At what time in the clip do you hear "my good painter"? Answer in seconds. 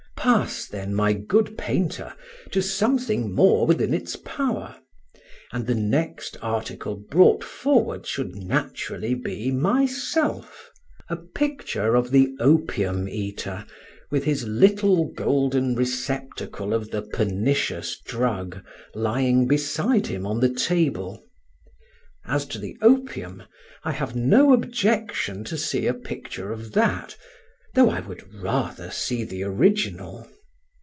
0.93-2.13